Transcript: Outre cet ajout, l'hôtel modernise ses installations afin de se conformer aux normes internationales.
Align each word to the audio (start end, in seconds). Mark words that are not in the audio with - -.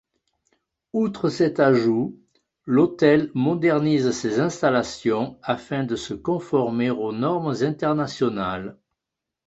Outre 0.93 1.29
cet 1.29 1.59
ajout, 1.59 2.17
l'hôtel 2.65 3.29
modernise 3.35 4.09
ses 4.09 4.39
installations 4.39 5.37
afin 5.43 5.83
de 5.83 5.95
se 5.95 6.15
conformer 6.15 6.89
aux 6.89 7.11
normes 7.11 7.53
internationales. 7.61 8.79